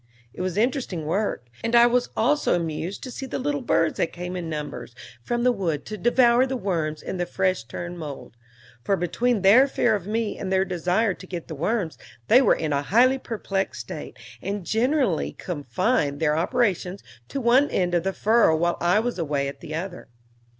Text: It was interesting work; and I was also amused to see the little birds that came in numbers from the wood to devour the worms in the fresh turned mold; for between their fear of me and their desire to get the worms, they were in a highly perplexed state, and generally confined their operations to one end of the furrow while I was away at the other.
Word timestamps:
It 0.33 0.41
was 0.41 0.57
interesting 0.57 1.05
work; 1.05 1.45
and 1.63 1.75
I 1.75 1.85
was 1.85 2.09
also 2.17 2.55
amused 2.55 3.03
to 3.03 3.11
see 3.11 3.27
the 3.27 3.37
little 3.37 3.61
birds 3.61 3.97
that 3.97 4.11
came 4.11 4.35
in 4.35 4.49
numbers 4.49 4.95
from 5.21 5.43
the 5.43 5.51
wood 5.51 5.85
to 5.85 5.95
devour 5.95 6.47
the 6.47 6.57
worms 6.57 7.03
in 7.03 7.17
the 7.17 7.27
fresh 7.27 7.63
turned 7.65 7.99
mold; 7.99 8.35
for 8.83 8.95
between 8.97 9.43
their 9.43 9.67
fear 9.67 9.93
of 9.93 10.07
me 10.07 10.39
and 10.39 10.51
their 10.51 10.65
desire 10.65 11.13
to 11.13 11.27
get 11.27 11.47
the 11.47 11.53
worms, 11.53 11.99
they 12.29 12.41
were 12.41 12.55
in 12.55 12.73
a 12.73 12.81
highly 12.81 13.19
perplexed 13.19 13.81
state, 13.81 14.17
and 14.41 14.65
generally 14.65 15.33
confined 15.33 16.19
their 16.19 16.35
operations 16.35 17.03
to 17.27 17.39
one 17.39 17.69
end 17.69 17.93
of 17.93 18.01
the 18.03 18.11
furrow 18.11 18.57
while 18.57 18.77
I 18.81 18.99
was 18.99 19.19
away 19.19 19.47
at 19.47 19.59
the 19.59 19.75
other. 19.75 20.07